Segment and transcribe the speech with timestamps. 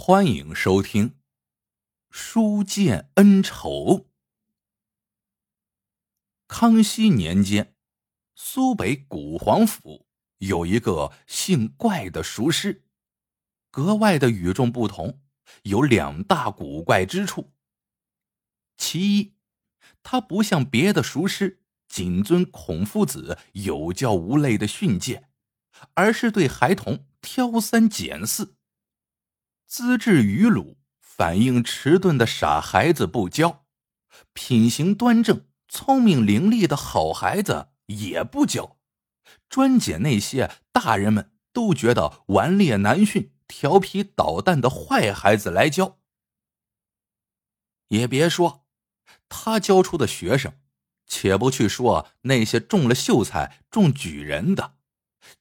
[0.00, 1.10] 欢迎收听
[2.08, 3.60] 《书剑恩仇》。
[6.46, 7.74] 康熙年间，
[8.36, 10.06] 苏北古黄府
[10.38, 12.84] 有一个姓怪的熟师，
[13.72, 15.20] 格外的与众不同，
[15.64, 17.52] 有两大古怪之处。
[18.76, 19.34] 其一，
[20.04, 25.28] 他不像别的熟师谨遵孔夫子有教无类的训诫，
[25.94, 28.54] 而是对孩童挑三拣四。
[29.68, 33.66] 资质愚鲁、反应迟钝的傻孩子不教，
[34.32, 38.78] 品行端正、聪明伶俐的好孩子也不教，
[39.50, 45.98] 专捡那些大人们都觉得顽劣难驯、调皮捣蛋的坏孩子来教。
[47.88, 48.66] 也别说
[49.28, 50.54] 他教出的学生，
[51.06, 54.76] 且不去说那些中了秀才、中举人的，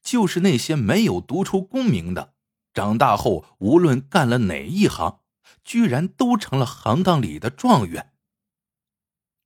[0.01, 2.33] 就是那些没有读出功名的。
[2.77, 5.21] 长大后，无论干了哪一行，
[5.63, 8.13] 居然都成了行当里的状元。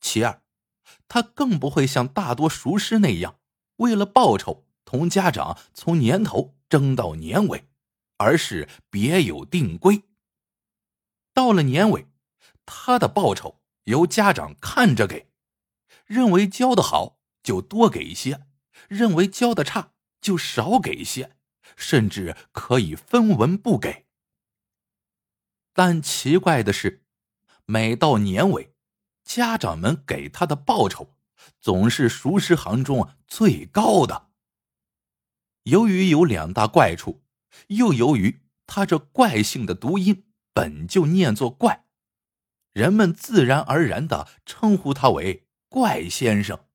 [0.01, 0.41] 其二，
[1.07, 3.39] 他更不会像大多熟师那样，
[3.77, 7.69] 为了报酬同家长从年头争到年尾，
[8.17, 10.03] 而是别有定规。
[11.33, 12.07] 到了年尾，
[12.65, 15.29] 他的报酬由家长看着给，
[16.05, 18.45] 认为教的好就多给一些，
[18.89, 21.37] 认为教的差就少给一些。
[21.75, 24.05] 甚至可以分文不给，
[25.73, 27.03] 但奇怪的是，
[27.65, 28.73] 每到年尾，
[29.23, 31.15] 家长们给他的报酬
[31.59, 34.29] 总是熟识行中最高的。
[35.63, 37.23] 由于有两大怪处，
[37.67, 41.85] 又由于他这怪性的读音本就念作怪，
[42.73, 46.65] 人们自然而然的称呼他为怪先生。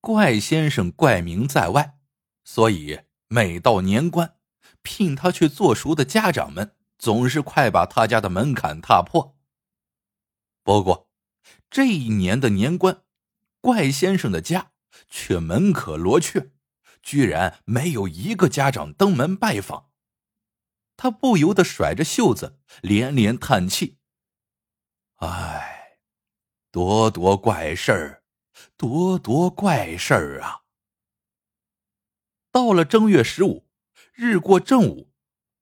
[0.00, 1.98] 怪先生怪名在外。
[2.44, 4.36] 所以，每到年关，
[4.82, 9.36] 聘他去做熟的家长们总是快把他家的门槛踏破。
[10.62, 11.08] 不过，
[11.70, 13.02] 这一年的年关，
[13.60, 14.72] 怪先生的家
[15.08, 16.52] 却门可罗雀，
[17.02, 19.90] 居然没有一个家长登门拜访。
[20.96, 23.98] 他不由得甩着袖子，连连叹气
[25.18, 25.98] ：“唉，
[26.70, 28.22] 多多怪事儿，
[28.76, 30.60] 多多怪事儿啊！”
[32.52, 33.66] 到了正月十五，
[34.12, 35.10] 日过正午，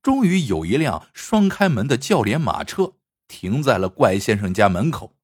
[0.02, 2.94] 终于有一辆双开门的轿帘马车
[3.28, 5.16] 停在了怪先生家门口。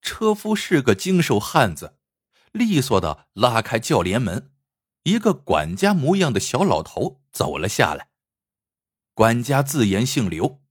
[0.00, 1.98] 车夫是个精瘦汉子，
[2.52, 4.52] 利索的拉开轿帘门，
[5.02, 8.10] 一个管家模样的小老头走了下来。
[9.14, 10.62] 管家自言姓刘，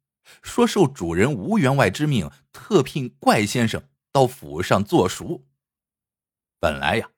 [0.41, 3.83] 说受主人吴员外之命，特聘怪先生
[4.13, 5.45] 到府上做熟。
[6.57, 7.11] 本来呀，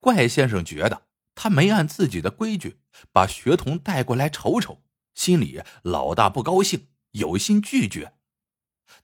[0.00, 1.02] 怪先生觉得。
[1.34, 4.82] 他没按自己的规矩把学童带过来瞅瞅，
[5.14, 8.14] 心里老大不高兴，有心拒绝。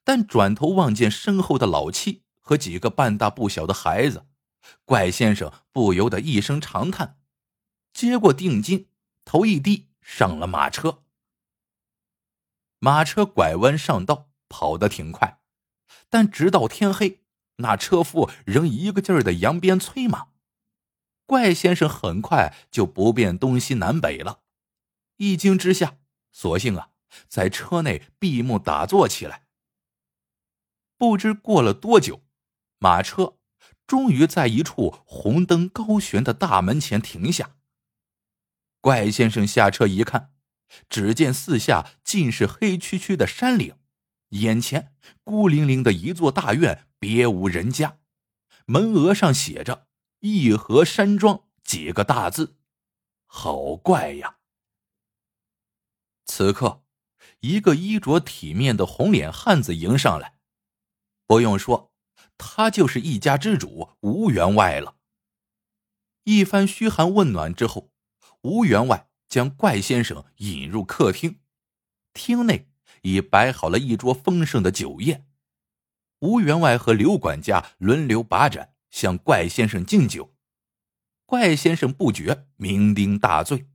[0.05, 4.27] 但转头望见身后的老七和几个半大不小的孩子，
[4.85, 7.19] 怪先生不由得一声长叹，
[7.93, 8.89] 接过定金，
[9.25, 11.05] 头一低，上了马车。
[12.79, 15.41] 马车拐弯上道，跑得挺快，
[16.09, 17.23] 但直到天黑，
[17.57, 20.29] 那车夫仍一个劲儿的扬鞭催马。
[21.29, 24.41] 怪先生很快就不辨东西南北了，
[25.19, 25.99] 一惊之下，
[26.33, 26.89] 索性啊，
[27.29, 29.45] 在车内闭目打坐起来。
[30.97, 32.23] 不知过了多久，
[32.79, 33.37] 马车
[33.87, 37.57] 终于在一处红灯高悬的大门前停下。
[38.81, 40.33] 怪先生下车一看，
[40.89, 43.77] 只见四下尽是黑黢黢的山岭，
[44.31, 47.99] 眼前孤零零的一座大院，别无人家，
[48.65, 49.88] 门额上写着。
[50.21, 52.57] 义和山庄几个大字，
[53.27, 54.39] 好怪呀！
[56.25, 56.83] 此刻，
[57.41, 60.39] 一个衣着体面的红脸汉子迎上来，
[61.27, 61.93] 不用说，
[62.37, 64.97] 他就是一家之主吴员外了。
[66.25, 67.93] 一番嘘寒问暖之后，
[68.43, 71.41] 吴员外将怪先生引入客厅，
[72.13, 72.69] 厅内
[73.03, 75.29] 已摆好了一桌丰盛的酒宴，
[76.19, 78.75] 吴员外和刘管家轮流把盏。
[78.91, 80.35] 向怪先生敬酒，
[81.27, 83.69] 怪先生不觉酩酊大醉。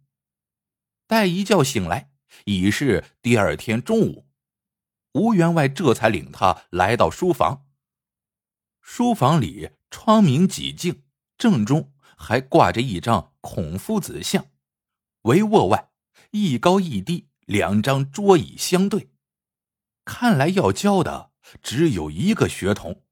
[1.08, 2.12] 待一觉醒来，
[2.46, 4.28] 已是第二天中午。
[5.14, 7.68] 吴员外这才领他来到书房。
[8.82, 11.04] 书房里窗明几净，
[11.38, 14.48] 正中还挂着一张孔夫子像，
[15.22, 15.92] 帷幄外
[16.32, 19.10] 一高一低两张桌椅相对，
[20.04, 21.32] 看来要教的
[21.62, 23.04] 只有一个学童。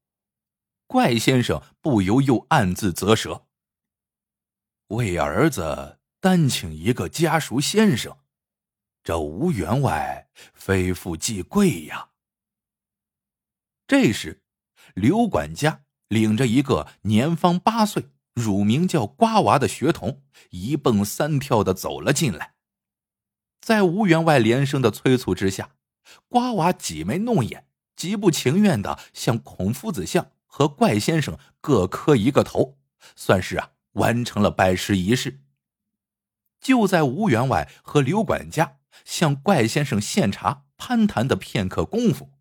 [0.92, 3.46] 怪先生不由又暗自啧舌。
[4.88, 8.18] 为儿子单请一个家塾先生，
[9.02, 12.10] 这吴员外非富即贵呀。
[13.86, 14.42] 这时，
[14.94, 22.52] 刘管家领着一个年方八岁、乳名叫瓜娃的学童，一蹦三跳的走了进来。
[23.62, 25.70] 在吴员外连声的催促之下，
[26.28, 27.66] 瓜娃挤眉弄眼，
[27.96, 32.76] 极不情愿的向孔夫子像和怪先生各磕一个头，
[33.16, 35.40] 算是啊完成了拜师仪式。
[36.60, 38.76] 就在吴员外和刘管家
[39.06, 42.32] 向怪先生献茶攀谈的片刻功夫，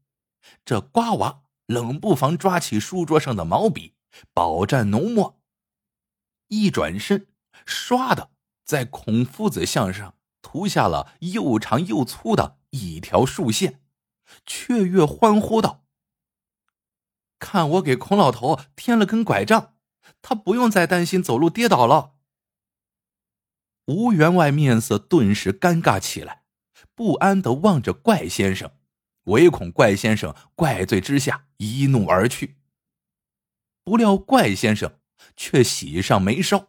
[0.66, 3.96] 这瓜娃冷不防抓起书桌上的毛笔，
[4.34, 5.42] 饱蘸浓墨，
[6.50, 7.28] 一转身，
[7.66, 8.32] 唰的
[8.66, 13.80] 在孔夫子像上涂下了又长又粗的一条竖线，
[14.46, 15.86] 雀跃欢呼道
[17.42, 19.74] ：“看我给孔老头添了根拐杖，
[20.22, 22.14] 他不用再担心走路跌倒了。”
[23.88, 26.44] 吴员外面色顿时尴尬起来，
[26.96, 28.72] 不安的望着怪先生，
[29.24, 32.58] 唯恐怪先生怪罪之下一怒而去。
[33.84, 35.00] 不料怪先生
[35.36, 36.68] 却喜上眉梢。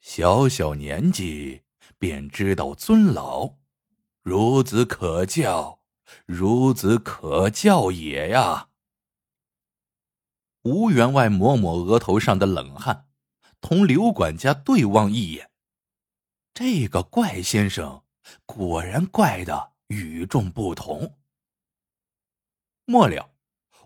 [0.00, 1.62] 小小年纪
[1.98, 3.54] 便知道尊老，
[4.22, 5.80] 孺子可教，
[6.26, 8.67] 孺子可教也呀。
[10.68, 13.06] 吴员外抹抹额头上的冷汗，
[13.62, 15.50] 同刘管家对望一眼。
[16.52, 18.02] 这个怪先生
[18.44, 21.14] 果然怪的与众不同。
[22.84, 23.30] 末了，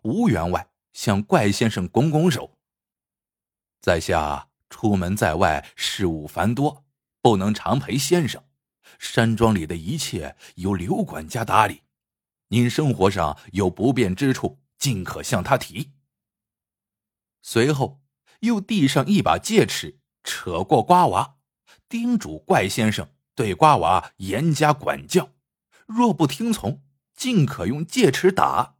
[0.03, 2.59] 吴员外向怪先生拱拱手
[3.81, 6.85] ：“在下出门在外，事务繁多，
[7.21, 8.43] 不能常陪先生。
[8.99, 11.83] 山庄里的一切由刘管家打理，
[12.49, 15.93] 您生活上有不便之处，尽可向他提。”
[17.43, 18.01] 随后，
[18.41, 21.39] 又递上一把戒尺，扯过瓜娃。
[21.89, 25.33] 叮嘱怪先生对瓜娃严加管教，
[25.87, 26.83] 若不听从，
[27.15, 28.77] 尽可用戒尺打。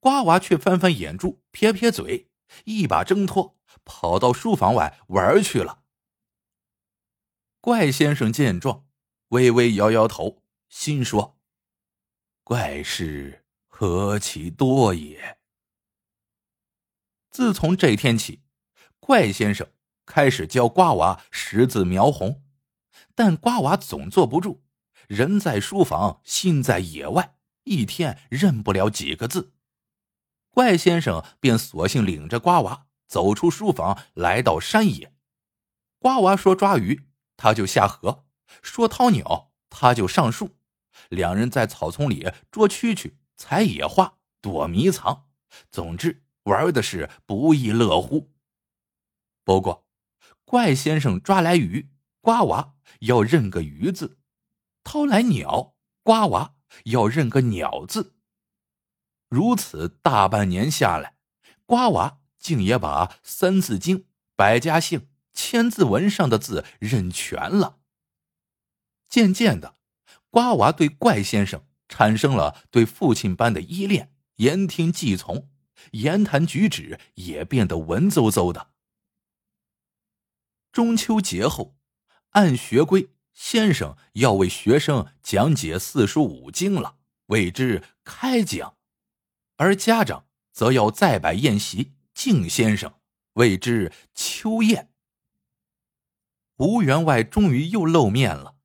[0.00, 2.30] 瓜娃却翻翻眼珠，撇撇嘴，
[2.64, 5.82] 一把挣脱，跑到书房外玩去了。
[7.60, 8.86] 怪先生见状，
[9.28, 11.38] 微微摇摇头，心说
[12.42, 15.38] ：“怪事何其多也。”
[17.32, 18.42] 自从这天起，
[19.00, 19.66] 怪先生。
[20.04, 22.42] 开始教瓜娃识字描红，
[23.14, 24.60] 但瓜娃总坐不住，
[25.06, 29.52] 人在书房，心在野外，一天认不了几个字。
[30.50, 35.14] 怪先生便索性领着瓜娃走出书房，来到山野。
[36.00, 37.06] 瓜娃说抓鱼，
[37.36, 38.24] 他就下河；
[38.60, 40.56] 说掏鸟，他就上树。
[41.08, 45.26] 两人在草丛里捉蛐蛐、采野花、躲迷藏，
[45.70, 48.32] 总之玩的是不亦乐乎。
[49.44, 49.86] 不过，
[50.44, 51.90] 怪先生抓来鱼，
[52.20, 54.16] 瓜娃要认个鱼字；
[54.84, 56.54] 掏来鸟，瓜娃
[56.84, 58.14] 要认个鸟字。
[59.28, 61.16] 如此大半年下来，
[61.64, 63.98] 瓜娃竟也把《三字经》
[64.36, 65.00] 《百家姓》
[65.32, 67.78] 《千字文》上的字认全了。
[69.08, 69.76] 渐渐的，
[70.28, 75.48] 瓜娃对怪先生产生了对父亲般的依恋，言听计从，
[75.90, 78.70] 言谈举止也变得文绉绉的。
[80.72, 81.76] 中秋节后，
[82.30, 86.96] 按学规，先生要为学生讲解四书五经了，
[87.26, 88.76] 谓之开讲；
[89.56, 92.94] 而家长则要再摆宴席敬先生，
[93.34, 94.90] 谓之秋宴。
[96.56, 98.56] 吴员外终于又露面了，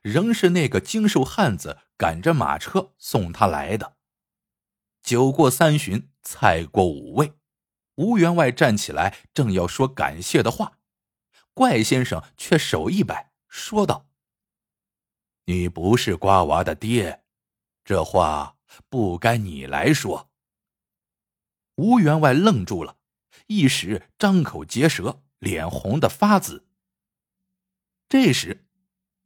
[0.00, 3.96] 仍是那个精瘦汉子赶着马车送他来的。
[5.02, 7.32] 酒过三巡，菜过五味，
[7.96, 10.78] 吴员外站起来，正要说感谢的话。
[11.54, 14.08] 怪先生却手一摆，说道
[15.46, 17.24] ：“你不是瓜娃的爹，
[17.84, 18.56] 这话
[18.88, 20.30] 不该你来说。”
[21.76, 22.96] 吴员外愣住了，
[23.48, 26.66] 一时张口结舌，脸红的发紫。
[28.08, 28.66] 这时，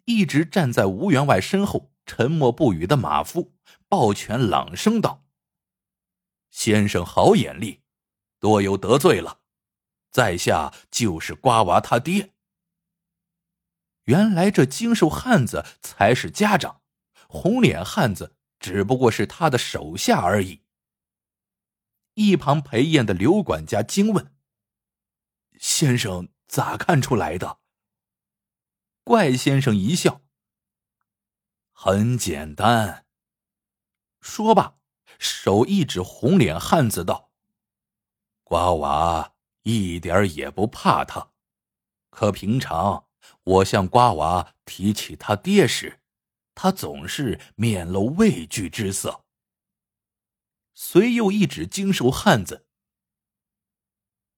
[0.04, 3.52] 一直站在吴员外身后沉默不语的马夫
[3.88, 5.25] 抱拳朗声道
[6.50, 7.82] ：“先生好眼力，
[8.38, 9.40] 多有得罪了。”
[10.10, 12.32] 在下就是瓜娃他爹。
[14.04, 16.80] 原来这精瘦汉子才是家长，
[17.28, 20.62] 红脸汉子只不过是他的手下而已。
[22.14, 24.34] 一旁陪宴的刘管家惊问
[25.60, 27.58] ：“先生咋看出来的？”
[29.04, 30.22] 怪先生一笑
[31.72, 33.04] ：“很简单。”
[34.22, 34.78] 说罢，
[35.18, 37.30] 手一指红脸汉子道
[38.44, 39.32] ：“瓜娃。”
[39.68, 41.32] 一点也不怕他，
[42.10, 43.08] 可平常
[43.42, 45.98] 我向瓜娃提起他爹时，
[46.54, 49.24] 他总是面露畏惧之色。
[50.72, 52.68] 随又一指精瘦汉子：“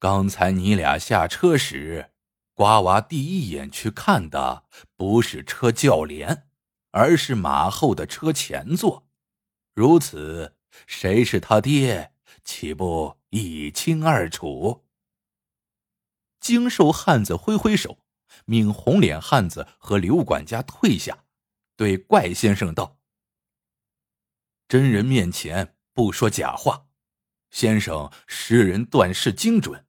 [0.00, 2.12] 刚才你俩下车时，
[2.54, 4.64] 瓜娃第一眼去看的
[4.96, 6.48] 不是车轿帘，
[6.92, 9.06] 而是马后的车前座。
[9.74, 10.56] 如此，
[10.86, 12.12] 谁是他爹，
[12.44, 14.84] 岂不一清二楚？”
[16.40, 17.98] 精瘦汉子挥挥手，
[18.44, 21.24] 命红脸汉子和刘管家退下，
[21.76, 22.98] 对怪先生道
[24.68, 26.86] ：“真人面前不说假话，
[27.50, 29.86] 先生识人断事精准，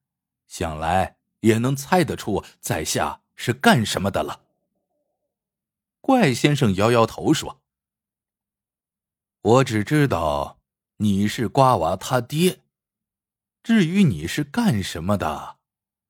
[0.47, 4.45] 想来也能猜得出在下是干什么的了。”
[6.01, 7.61] 怪先生摇摇头说
[9.41, 10.58] ：“我只知道
[11.01, 12.61] 你是瓜娃他爹，
[13.63, 15.57] 至于你是干什么的。”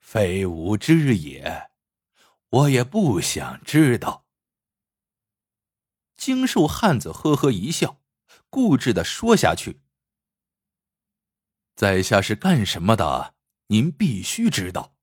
[0.02, 1.70] 非吾知也，
[2.50, 4.26] 我也不想知道。
[6.18, 8.02] 精瘦汉子呵呵一笑，
[8.50, 9.82] 固执的说下去
[11.78, 13.36] ：“在下是干什么的？
[13.68, 14.96] 您必须知道，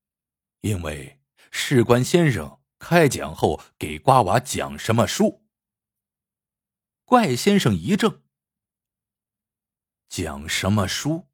[0.62, 1.20] 因为
[1.52, 5.46] 士官先生开讲后给瓜娃讲什么书。”
[7.06, 8.24] 怪先生一怔
[10.08, 11.28] ：“讲什么书？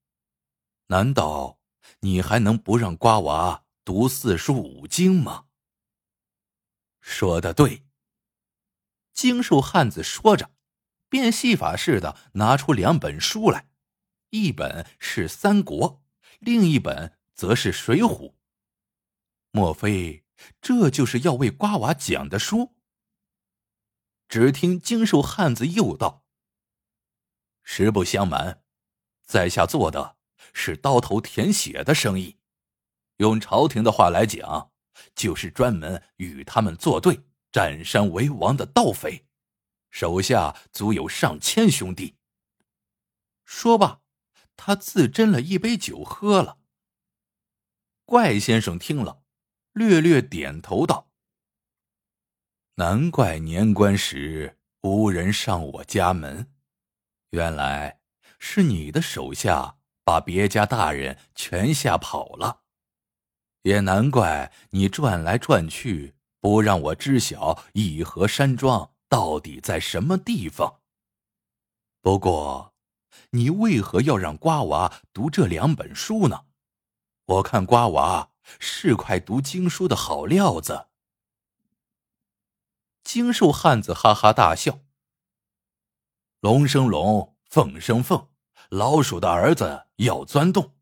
[0.87, 1.59] 难道
[2.01, 5.47] 你还能不让瓜娃？”读四书五经吗？
[7.01, 7.85] 说的对。
[9.13, 10.53] 精瘦汉子说着，
[11.09, 13.69] 变戏法似的拿出两本书来，
[14.31, 16.01] 一本是《三国》，
[16.39, 18.31] 另一本则是《水浒》。
[19.51, 20.25] 莫非
[20.61, 22.77] 这就是要为瓜娃讲的书？
[24.29, 26.25] 只听精瘦汉子又道
[27.65, 28.62] ：“实不相瞒，
[29.25, 30.17] 在下做的
[30.53, 32.39] 是刀头舔血的生意。”
[33.19, 34.73] 用朝廷的话来讲，
[35.15, 39.27] 就是专门与他们作对、占山为王的盗匪，
[39.91, 42.17] 手下足有上千兄弟。
[43.45, 44.01] 说罢，
[44.57, 46.59] 他自斟了一杯酒喝了。
[48.05, 49.23] 怪先生听了，
[49.73, 51.11] 略略点头道
[52.77, 56.51] ：“难怪年关时无人上我家门，
[57.31, 58.01] 原来
[58.45, 62.63] 是你的手下把别家大人全吓跑了。”
[63.63, 70.81] 也难怪你转来转去，不让我知晓义和山庄到底在什么地方。
[72.01, 72.75] 不过，
[73.31, 76.47] 你为何要让瓜娃读这两本书呢？
[77.27, 80.89] 我看瓜娃是块读经书的好料子。
[83.05, 84.81] 精瘦汉子哈哈大笑
[86.43, 88.29] ：“龙生龙，凤生凤，
[88.73, 90.75] 老鼠的儿子要钻洞，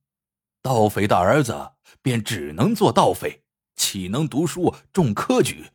[0.63, 3.43] 盗匪的儿子。”便只能做盗匪，
[3.75, 5.71] 岂能读书重科举？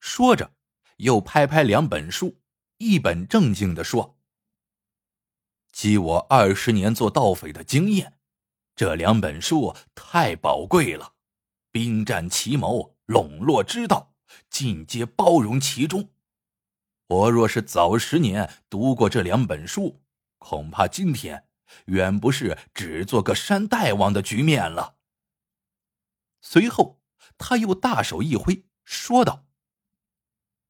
[0.00, 0.52] 说着，
[0.98, 2.40] 又拍拍两本书，
[2.78, 4.16] 一本正经的说
[5.72, 8.18] ：“积我二十年做盗匪的经验，
[8.76, 11.14] 这两本书太宝贵了。
[11.70, 14.14] 兵战奇谋、笼络之道，
[14.48, 16.08] 尽皆包容其中。
[17.08, 20.00] 我若是早十年读过这两本书，
[20.44, 21.48] 恐怕今天……”
[21.86, 24.96] 远不是只做个山大王的局面了。
[26.40, 27.00] 随后，
[27.36, 29.46] 他又大手一挥，说道：“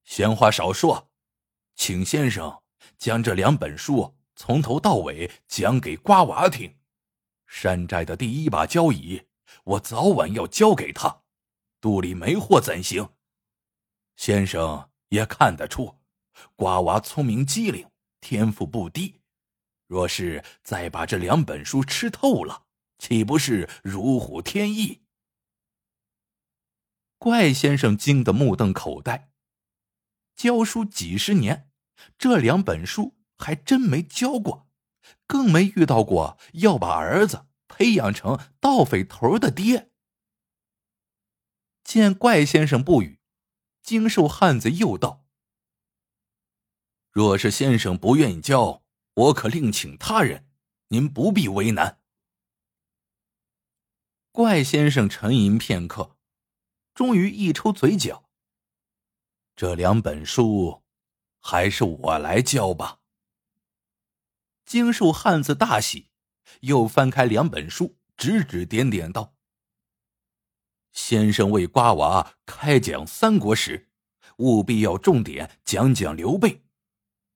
[0.04, 1.10] 闲话少说，
[1.74, 2.62] 请先生
[2.96, 6.78] 将这两本书从头到尾讲给瓜娃听。
[7.46, 9.26] 山寨的第一把交椅，
[9.64, 11.22] 我早晚要交给他。
[11.82, 13.10] 肚里没货怎行？
[14.16, 15.98] 先生也看得出，
[16.56, 17.86] 瓜娃聪明机灵，
[18.20, 19.20] 天赋不低。”
[19.86, 22.66] 若是再把这两本书吃透了，
[22.98, 25.02] 岂不是如虎添翼？
[27.18, 29.30] 怪先生惊得目瞪口呆。
[30.34, 31.70] 教书几十年，
[32.18, 34.68] 这两本书还真没教过，
[35.26, 39.90] 更没遇到过要把儿子培养成盗匪头的爹。
[41.84, 43.20] 见怪先生不语，
[43.82, 45.26] 精瘦汉子又道
[47.12, 48.82] ：“若是先生不愿意教。”
[49.14, 50.48] 我可另请他人，
[50.88, 52.00] 您不必为难。
[54.32, 56.16] 怪先生沉吟片刻，
[56.92, 58.28] 终于一抽嘴角
[59.54, 60.82] ：“这两本书，
[61.38, 62.98] 还是我来教吧。”
[64.66, 66.10] 精瘦汉子大喜，
[66.62, 69.36] 又翻开两本书，指指点点道
[70.90, 73.92] ：“先生为瓜娃开讲三国时，
[74.38, 76.62] 务必要重点讲讲刘备。”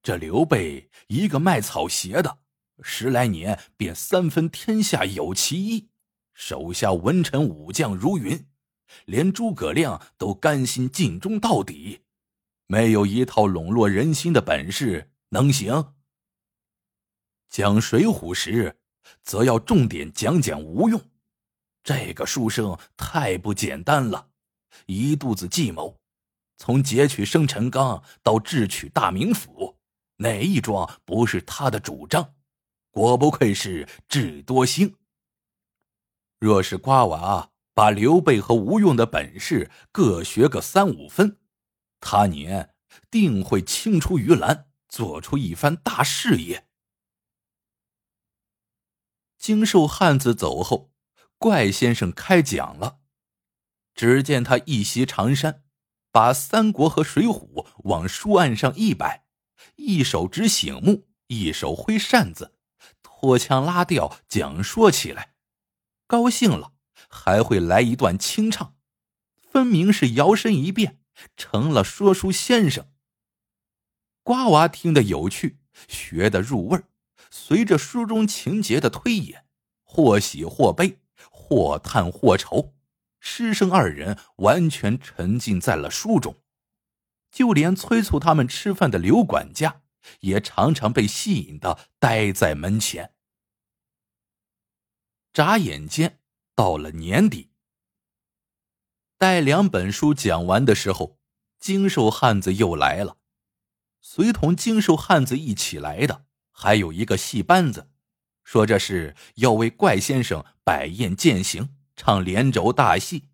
[0.03, 2.39] 这刘备一个卖草鞋的，
[2.83, 5.89] 十来年便三分天下有其一，
[6.35, 8.47] 手下文臣武将如云，
[9.05, 12.03] 连诸葛亮都甘心尽忠到底。
[12.67, 15.95] 没有一套笼络人心的本事，能行？
[17.49, 18.77] 讲《水浒》时，
[19.23, 21.03] 则要重点讲讲吴用。
[21.83, 24.29] 这个书生太不简单了，
[24.85, 25.99] 一肚子计谋，
[26.59, 29.78] 从劫取生辰纲到智取大名府，
[30.19, 32.37] 哪一桩不是他的主张？
[32.91, 34.97] 果不愧是智多星。
[36.39, 41.39] 若是瓜娃把刘备和吴用的本事各学个三五分，
[42.01, 42.75] 他年
[43.11, 46.69] 定会青出于蓝，做出一番大事业。
[49.37, 50.93] 经受汉子走后。
[51.41, 52.99] 怪先生开讲了，
[53.95, 55.63] 只见他一袭长衫，
[56.11, 59.28] 把《三国》和《水浒》往书案上一摆，
[59.77, 62.55] 一手执醒目，一手挥扇子，
[63.03, 65.35] 拖腔拉调讲说起来。
[66.07, 66.73] 高兴了，
[67.09, 68.77] 还会来一段清唱，
[69.41, 71.01] 分明是摇身一变
[71.37, 72.89] 成了说书先生。
[74.23, 76.81] 瓜娃听得有趣，学得入味
[77.31, 79.47] 随着书中情节的推演，
[79.83, 80.99] 或喜或悲。
[81.31, 82.75] 或叹或愁，
[83.21, 86.37] 师生二人完全沉浸在了书中，
[87.31, 89.83] 就连催促他们吃饭的刘管家
[90.21, 93.15] 也常常被吸引的呆在门前。
[95.33, 96.21] 眨眼间
[96.55, 97.53] 到了年底，
[99.17, 101.19] 待两本书讲完的时候，
[101.61, 103.19] 精瘦汉子又来了，
[104.01, 107.91] 随同精瘦汉子一起来的还有一个戏班子。
[108.43, 113.29] 说这是要为怪先生摆宴饯行，唱连轴大戏。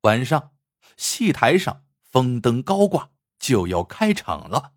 [0.00, 0.56] 晚上，
[0.96, 4.74] 戏台上风灯高挂，就要开场了。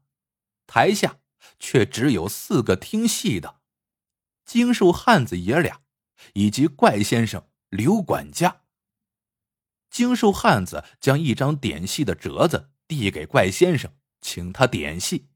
[0.66, 1.20] 台下
[1.60, 3.60] 却只有四个听戏的：
[4.44, 5.82] 精瘦汉子爷俩，
[6.34, 8.64] 以及怪先生刘管家。
[9.92, 15.30] 精瘦汉子将一张点戏的折子递给怪先生，请他点戏。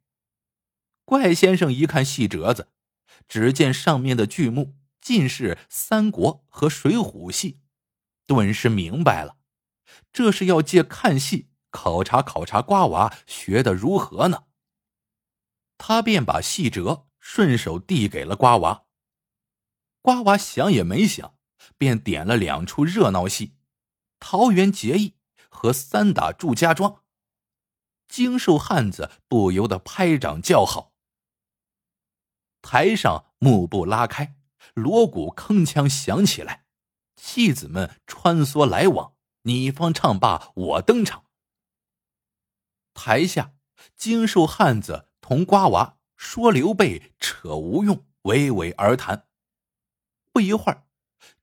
[1.06, 2.70] 怪先生一看戏折子。
[3.28, 7.60] 只见上面的剧目尽是三国和水浒戏，
[8.26, 9.38] 顿时明白了，
[10.12, 14.44] 这是要借看戏考察考察瓜娃学的如何呢。
[15.78, 18.84] 他便把戏折顺手递给了瓜娃，
[20.02, 21.36] 瓜娃想也没想，
[21.78, 23.48] 便点了两出热闹戏，
[24.20, 25.10] 《桃园结义》
[25.50, 26.92] 和《三打祝家庄》。
[28.08, 30.94] 精瘦汉子不由得拍掌叫好。
[32.62, 34.36] 台上幕布拉开，
[34.76, 36.66] 锣鼓铿锵响起来，
[37.16, 41.26] 戏子们穿梭来往，你方唱罢我登场。
[42.94, 43.54] 台下
[43.96, 49.26] 精瘦汉子同瓜娃说刘备，扯吴用，娓娓而谈。
[50.32, 50.84] 不一会儿，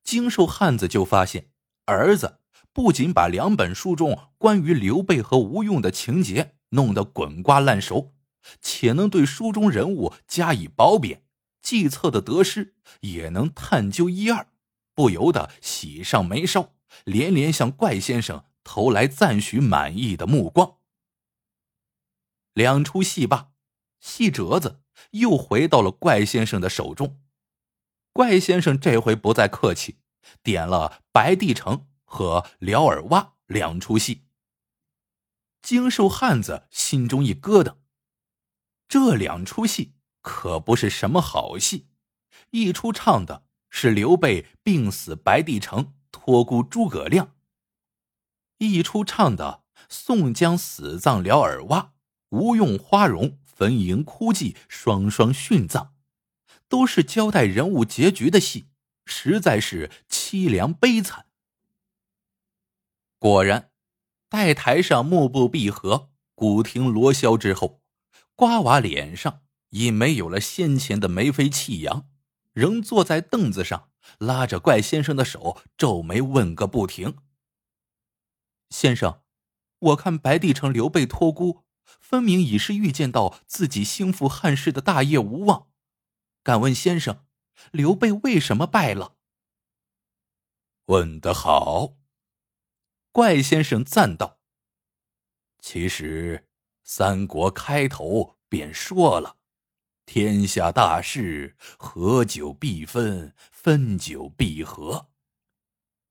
[0.03, 1.49] 精瘦汉子就发现
[1.85, 2.39] 儿子
[2.73, 8.13] 不仅把两本书中关于刘备和吴用的情节弄得滚瓜烂熟。
[8.61, 11.23] 且能对书中人物加以褒贬，
[11.61, 14.47] 计策的得失也能探究一二，
[14.95, 20.78] 不由得喜上眉梢，连连向怪先生投来赞许满意的目光。
[22.53, 23.51] 两出戏罢，
[23.99, 24.81] 戏折子
[25.11, 27.21] 又回到了怪先生的手中。
[28.11, 29.99] 怪先生这回不再客气，
[30.43, 33.07] 点了《白帝城》和《辽尔洼》
[33.45, 34.25] 两出戏。
[35.61, 37.77] 精瘦汉子心中一咯噔。
[38.87, 41.87] 这两出戏可不是什么好戏，
[42.51, 47.35] 一出唱的是刘备病死白帝城，托孤诸葛亮；
[48.57, 51.91] 一出唱的宋江死葬辽尔洼，
[52.29, 55.89] 吴用花荣坟茔哭祭，双双殉葬，
[56.67, 58.67] 都是交代人物结局的戏，
[59.05, 61.25] 实在是凄凉悲惨。
[63.17, 63.71] 果然，
[64.29, 67.81] 待台上幕布闭合，鼓亭锣箫之后。
[68.35, 72.07] 瓜娃脸上已没有了先前的眉飞气扬，
[72.53, 77.17] 仍坐在凳子上，拉着怪先生的手，皱眉问个不停
[78.71, 79.23] ：“先生，
[79.79, 81.65] 我看白帝城刘备托孤，
[81.99, 85.69] 分明已是预见到自己兴复汉室的大业无望。
[86.43, 87.25] 敢问先生，
[87.71, 89.15] 刘备为什么败了？”
[90.85, 91.97] 问得好，
[93.11, 94.39] 怪先生赞道
[95.61, 96.45] ：“其实。”
[96.81, 99.37] 三国开头便说了
[100.07, 105.11] ：“天下大事，合久必分，分久必合。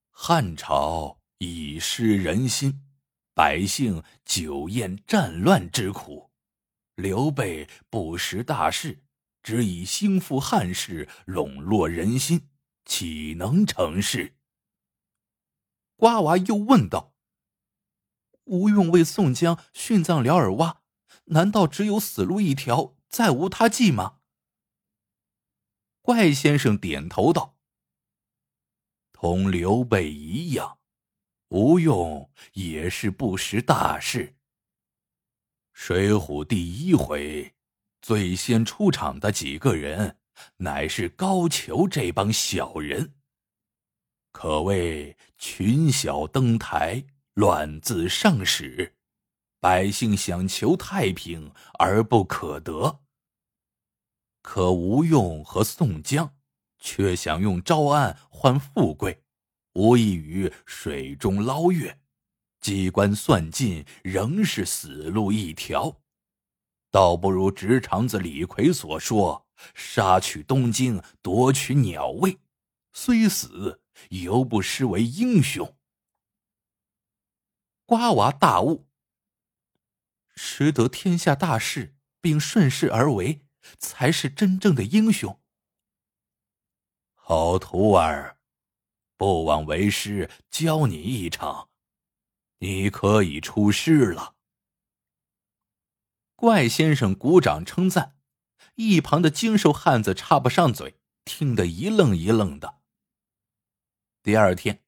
[0.08, 2.87] 汉朝已失人心，
[3.38, 6.32] 百姓久厌战乱之苦。
[6.96, 9.04] 刘备不识大势，
[9.44, 12.48] 只以兴复汉室，笼络人心，
[12.84, 14.34] 岂能成事？”
[15.94, 17.14] 瓜娃又问道
[18.42, 20.78] ：“吴用为宋江殉葬辽尔洼，
[21.26, 24.18] 难道只有死路一条，再无他计吗？
[26.02, 27.56] 怪先生点头道
[29.14, 30.77] ：“同刘备一样，
[31.48, 34.36] 吴用也是不识大事。
[35.72, 37.54] 水浒第一回，
[38.02, 40.18] 最先出场的几个人，
[40.56, 43.14] 乃是高俅这帮小人，
[44.32, 47.04] 可谓群小登台。”
[47.38, 48.96] 乱自上始，
[49.60, 52.98] 百姓想求太平而不可得。
[54.42, 56.34] 可吴用和宋江
[56.80, 59.22] 却想用招安换富贵，
[59.74, 62.00] 无异于水中捞月，
[62.60, 66.00] 机关算尽仍是死路一条。
[66.90, 72.38] 倒不如直肠子李逵所说：“杀去东京，夺取鸟位，
[72.92, 75.76] 虽死犹不失为英雄。”
[77.84, 78.88] 瓜娃大悟，
[80.34, 83.46] 识得天下大势并顺势而为，
[83.78, 85.38] 才是真正的英雄。
[87.14, 88.37] 好徒儿，
[89.18, 91.68] 不枉为师教你一场，
[92.60, 94.36] 你可以出师了。
[96.34, 98.16] 怪先生鼓掌称赞，
[98.76, 102.78] 一旁的精瘦汉子插不上嘴，听得一愣一愣的。
[104.22, 104.82] 第二天，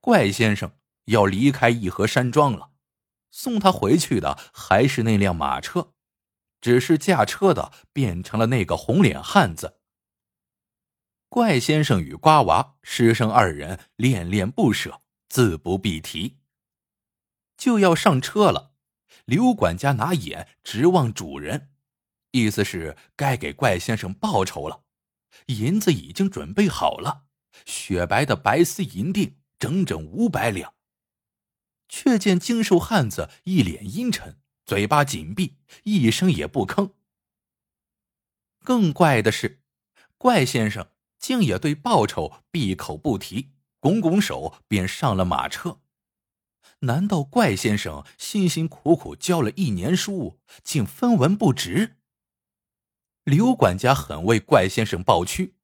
[0.00, 0.72] 怪先生。
[1.06, 2.72] 要离开义和山庄了，
[3.30, 5.92] 送他回去的还是那辆马车，
[6.60, 9.75] 只是驾车的变成了那个红脸汉子。
[11.28, 16.38] 怪先生与瓜娃师生二人恋恋不舍，自不必提。
[17.56, 18.74] 就要上车了，
[19.24, 21.70] 刘管家拿眼直望主人，
[22.30, 24.84] 意思是该给怪先生报酬了。
[25.46, 27.26] 银子已经准备好了，
[27.64, 30.74] 雪白的白丝银锭整整五百两。
[31.88, 36.92] 却见精瘦汉子一脸阴沉，嘴巴紧闭，一声也不吭。
[38.64, 39.62] 更怪的是，
[40.18, 40.88] 怪先生
[41.26, 45.80] 竟也对报酬闭口不提，拱拱手便上了马车。
[46.82, 51.96] 难道怪先生辛辛苦苦教了一年书，竟分文不值？
[53.24, 55.56] 刘管家很为怪先生抱屈，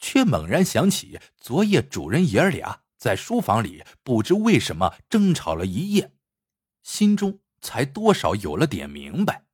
[0.00, 2.80] 却猛然想起昨夜主人爷儿俩。
[2.98, 6.14] 在书房里，不知为什么争吵了一夜，
[6.82, 9.44] 心中才多少有了点明白，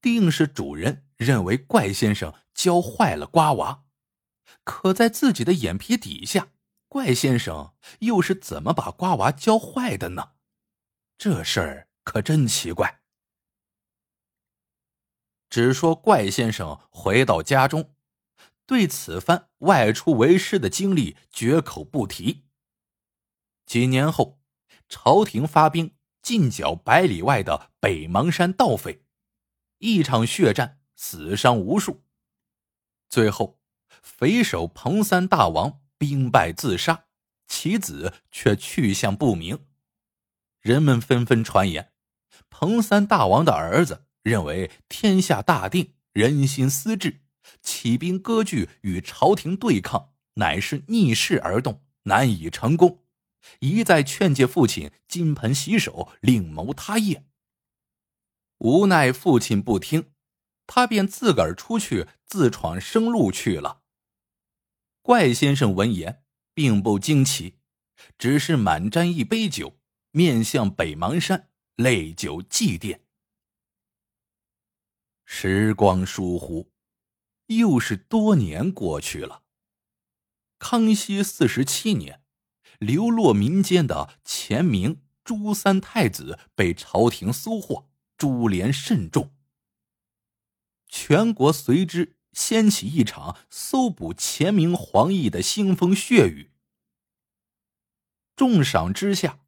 [0.00, 3.82] 定是主人认为怪先生教坏了瓜娃，
[4.64, 6.48] 可在自己的眼皮底下，
[6.88, 10.32] 怪先生又是怎么把瓜娃教坏的呢？
[11.18, 13.02] 这事儿可真奇怪。
[15.48, 17.94] 只说怪先生回到家中，
[18.66, 22.46] 对此番外出为师的经历绝口不提。
[23.66, 24.40] 几年后，
[24.88, 29.04] 朝廷发兵进剿百里外的北邙山盗匪，
[29.78, 32.02] 一场血战，死伤无数。
[33.08, 33.59] 最后，
[34.02, 37.04] 匪首彭三大王兵败自杀，
[37.46, 39.66] 其子却去向不明。
[40.60, 41.92] 人们纷纷传言，
[42.48, 47.22] 彭三大王的儿子认为天下大定，人心思治，
[47.62, 53.04] 起兵割据与朝廷对抗，乃是逆势而动，难以成功。
[53.60, 57.24] 一再劝诫父亲金盆洗手，另谋他业。
[58.58, 60.12] 无奈父亲不听，
[60.66, 63.79] 他便自个儿出去自闯生路去了。
[65.10, 66.22] 怪先生闻言
[66.54, 67.58] 并不惊奇，
[68.16, 69.76] 只是满沾一杯酒，
[70.12, 73.00] 面向北邙山，泪酒祭奠。
[75.24, 76.70] 时光疏忽，
[77.46, 79.42] 又是多年过去了。
[80.60, 82.22] 康熙四十七年。
[82.78, 89.34] 流落民间的前明朱三太子被朝廷搜获，株连甚重。
[90.86, 96.50] 全国随之掀起一场搜捕前明皇裔的腥风血雨。
[98.36, 99.40] 重赏之下，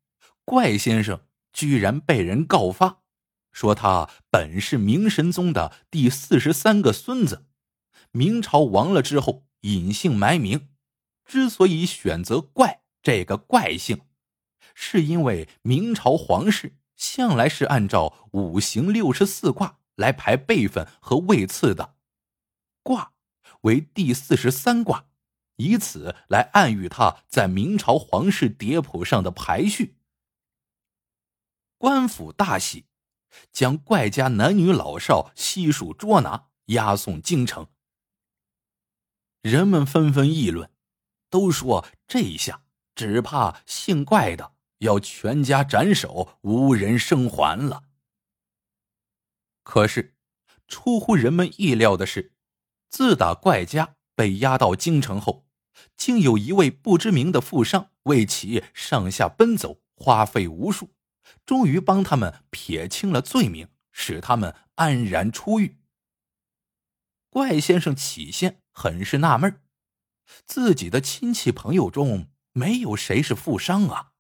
[0.44, 3.02] 怪先生居然被人告发，
[3.50, 7.46] 说他本是明神宗的第四十三个孙子，
[8.10, 10.68] 明朝亡了之后隐姓埋名，
[11.24, 12.82] 之所以选择怪。
[13.02, 14.02] 这个怪姓，
[14.74, 21.96] 是因为明朝皇室向来是按照五行六十四卦来排辈分和位次的，
[22.82, 23.12] 卦
[23.62, 25.06] 为第四十三卦，
[25.56, 29.96] 以此来暗喻他在明朝皇室碟谱上的排序。
[31.78, 32.86] 官府大喜，
[33.52, 37.68] 将怪家男女老少悉数捉拿，押送京城。
[39.40, 40.70] 人们纷纷议论，
[41.30, 42.64] 都说这一下。
[42.94, 47.84] 只怕姓怪的要全家斩首，无人生还了。
[49.62, 50.14] 可是，
[50.68, 52.31] 出乎人们意料的是，
[52.92, 55.46] 自打怪家被押到京城后，
[55.96, 60.90] 竟有一位不知名的富商为其上下奔走，花费无数，
[61.46, 65.78] 终于帮他们撇清了罪名，使他们安然出狱。
[67.30, 69.62] 怪先生起先很是纳闷
[70.46, 74.12] 自己的亲戚朋友中没有谁是富商啊。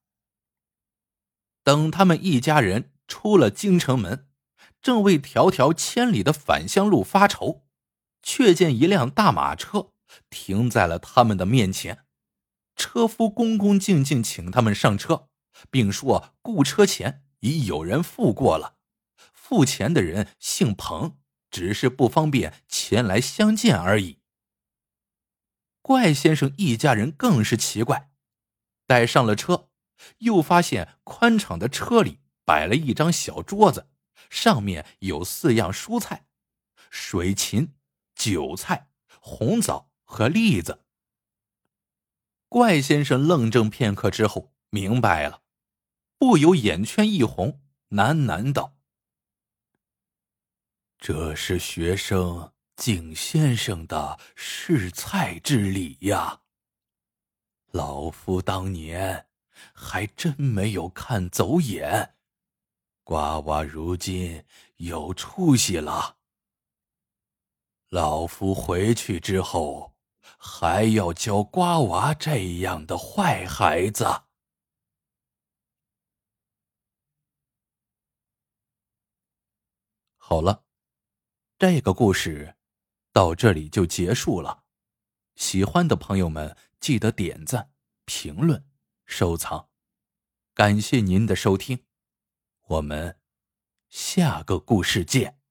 [1.62, 4.30] 等他们一家人出了京城门。
[4.80, 7.68] 正为迢迢千里的返乡路发愁，
[8.22, 9.92] 却见一辆大马车
[10.30, 12.04] 停在了他们的面前。
[12.76, 15.28] 车夫恭恭敬敬请他们上车，
[15.70, 18.76] 并说雇车钱已有人付过了，
[19.32, 21.18] 付钱的人姓彭，
[21.50, 24.20] 只是不方便前来相见而已。
[25.82, 28.10] 怪先生一家人更是奇怪，
[28.86, 29.68] 待上了车，
[30.18, 33.88] 又发现宽敞的车里摆了一张小桌子。
[34.30, 36.26] 上面有四样蔬菜：
[36.88, 37.74] 水芹、
[38.14, 40.84] 韭菜、红枣和栗子。
[42.48, 45.42] 怪先生愣怔片刻之后，明白了，
[46.18, 48.76] 不由眼圈一红，喃喃道
[50.98, 56.42] ：“这是学生景先生的试菜之礼呀。
[57.70, 59.26] 老夫当年
[59.72, 62.14] 还真没有看走眼。”
[63.04, 64.44] 瓜娃如今
[64.76, 66.18] 有出息了，
[67.92, 69.94] 老夫回去之后
[70.38, 74.06] 还要教瓜娃这样的坏孩子。
[80.16, 80.64] 好了，
[81.58, 82.56] 这个故事
[83.12, 84.64] 到这里就结束了。
[85.34, 87.72] 喜欢的朋友们记得点赞、
[88.06, 88.64] 评论、
[89.04, 89.68] 收藏，
[90.54, 91.84] 感谢您的收听。
[92.68, 93.20] 我们
[93.90, 95.41] 下个故事见。